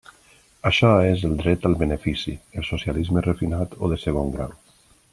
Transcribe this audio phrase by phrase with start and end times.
[0.69, 4.61] Això és el dret al benefici, el socialisme refinat o de segon grau.